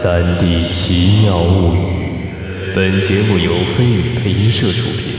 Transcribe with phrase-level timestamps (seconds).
[0.00, 1.78] 三 D 奇妙物语，
[2.72, 5.12] 本节目由飞影配音社出品，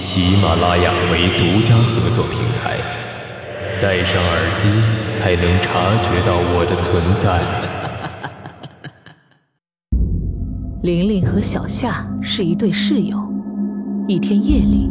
[0.00, 2.78] 喜马拉雅为独家合作平台。
[3.78, 4.70] 戴上耳机，
[5.12, 7.38] 才能察觉到我的存在。
[10.82, 13.18] 玲玲和小夏是一对室友。
[14.08, 14.88] 一天夜里，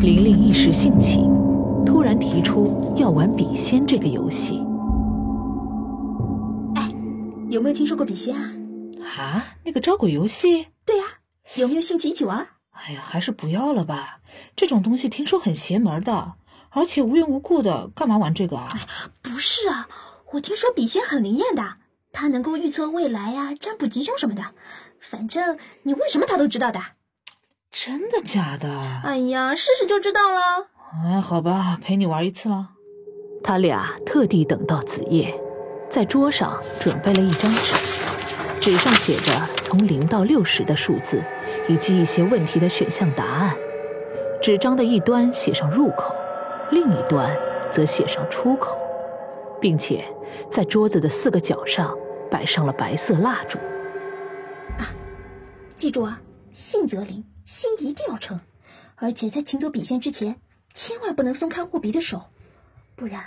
[0.00, 1.24] 玲玲一时兴起，
[1.86, 4.60] 突然提出要玩笔仙这个游戏。
[6.74, 6.92] 哎，
[7.48, 8.42] 有没有听说过笔仙啊？
[9.04, 10.68] 啊，那个招鬼游戏？
[10.84, 11.04] 对呀，
[11.56, 12.48] 有没有兴趣一起玩？
[12.72, 14.20] 哎呀，还是不要了吧。
[14.56, 16.32] 这种东西听说很邪门的，
[16.70, 18.68] 而且无缘无故的，干嘛玩这个啊？
[19.22, 19.88] 不是啊，
[20.32, 21.76] 我听说笔仙很灵验的，
[22.12, 24.42] 它能够预测未来呀，占卜吉凶什么的。
[25.00, 26.80] 反正你问什么他都知道的。
[27.70, 29.00] 真的假的？
[29.04, 30.68] 哎呀，试试就知道了。
[31.04, 32.70] 哎，好吧，陪你玩一次了。
[33.42, 35.38] 他俩特地等到子夜，
[35.90, 37.74] 在桌上准备了一张纸，
[38.64, 41.22] 纸上写着从零到六十的数字，
[41.68, 43.54] 以及一些问题的选项答案。
[44.40, 46.14] 纸张的一端写上入口，
[46.70, 47.36] 另一端
[47.70, 48.78] 则写上出口，
[49.60, 50.02] 并且
[50.50, 51.94] 在桌子的四个角上
[52.30, 53.58] 摆上了白色蜡烛。
[54.78, 54.88] 啊，
[55.76, 56.18] 记住啊，
[56.54, 57.22] 信则灵。
[57.44, 58.40] 心一定要诚，
[58.94, 60.40] 而且在请走笔仙之前，
[60.72, 62.18] 千万不能松开握笔的手，
[62.96, 63.22] 不然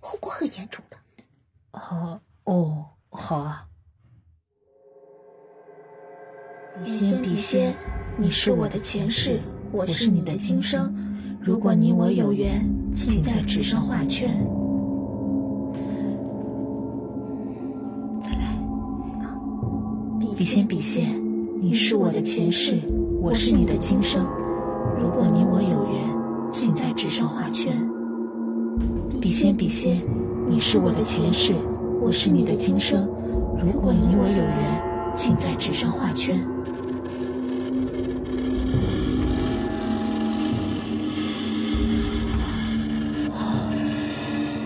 [0.00, 0.96] 后果很严重的。
[1.70, 3.66] 哦哦，好啊。
[6.80, 7.76] 笔仙笔仙，
[8.16, 10.92] 你是我的前世，我是你的今生。
[11.38, 12.64] 如果你我有缘，
[12.96, 14.30] 请在纸上画圈。
[18.22, 18.58] 再来。
[20.34, 21.08] 笔仙笔仙，
[21.60, 22.80] 你是我的前世。
[23.20, 24.26] 我是你的今生，
[24.98, 26.02] 如果你我有缘，
[26.52, 27.70] 请在纸上画圈。
[29.20, 30.00] 笔仙笔仙，
[30.48, 31.54] 你是我的前世，
[32.00, 33.06] 我是你的今生，
[33.62, 36.36] 如果你我有缘，请在纸上画圈。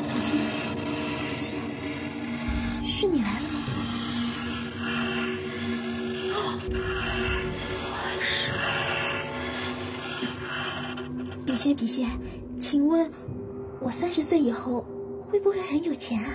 [0.09, 0.41] 笔仙，
[1.29, 1.59] 笔仙，
[2.87, 3.61] 是你来了吗。
[11.45, 12.09] 笔仙，笔仙，
[12.59, 13.11] 请问，
[13.81, 14.85] 我三十岁以后
[15.31, 16.31] 会不会很有钱啊？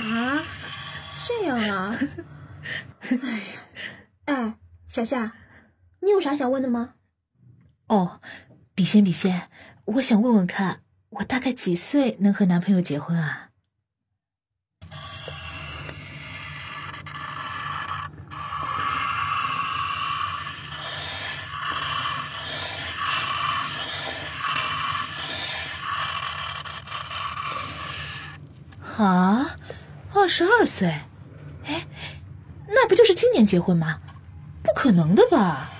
[0.00, 0.44] 啊，
[1.26, 1.94] 这样啊？
[3.00, 3.44] 哎呀，
[4.26, 4.54] 哎，
[4.88, 5.32] 小夏，
[6.00, 6.94] 你有啥想问的吗？
[7.88, 8.20] 哦，
[8.74, 9.48] 笔仙，笔仙。
[9.84, 13.48] 我想问问看，我大概几岁能和男朋友结婚啊？
[29.00, 29.56] 啊，
[30.20, 30.88] 二十二岁？
[31.64, 31.86] 哎，
[32.68, 34.00] 那不就是今年结婚吗？
[34.62, 35.70] 不可能的吧？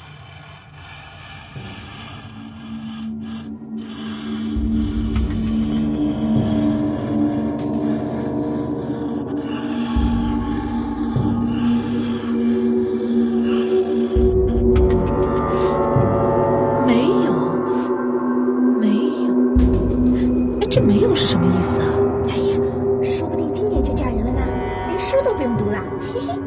[25.10, 25.82] 书都不用读了。
[26.00, 26.38] 嘿嘿。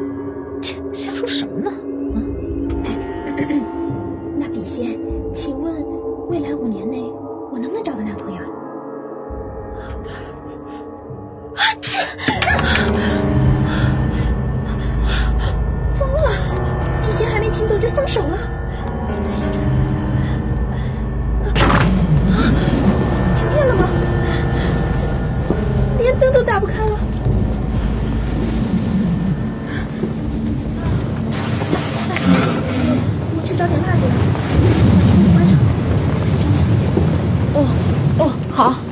[0.62, 1.70] 切瞎说什么呢？
[2.14, 3.60] 嗯哎
[4.40, 4.98] 那笔仙
[5.34, 5.84] 请问
[6.28, 7.02] 未来五年内
[7.52, 8.38] 我能不能找到男朋友
[11.56, 12.00] 啊切！
[38.54, 38.72] 好。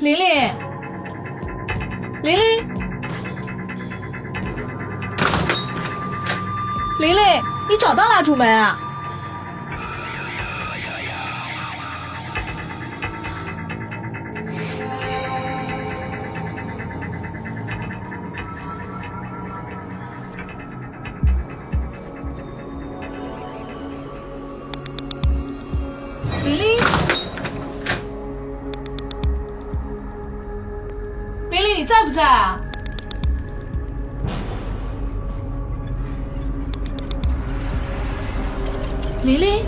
[0.00, 0.24] 玲玲，
[2.22, 2.68] 玲玲，
[7.00, 8.89] 玲玲，你找到蜡烛没啊？
[31.90, 32.60] 在不在啊？
[39.24, 39.64] 玲，玲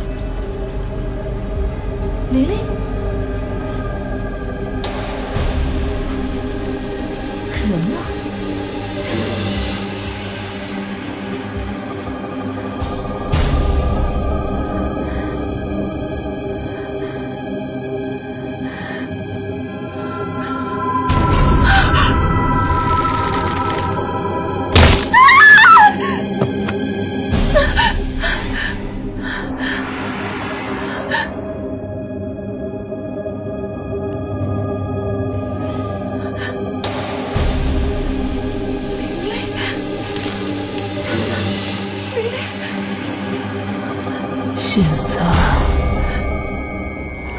[44.74, 45.20] 现在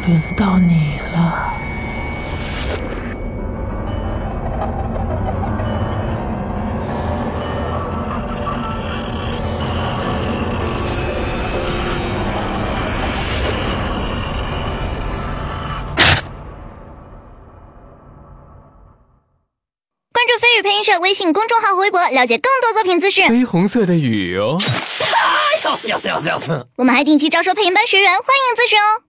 [0.05, 1.52] 轮到你了。
[20.33, 23.27] 注飞宇配音社微信公众号和微博，了解更多作品资讯。
[23.27, 24.57] 绯红色的雨哦。
[25.61, 26.65] 笑死要死要死要死！
[26.77, 29.03] 我们还定期招收配音班学员，欢迎咨询哦。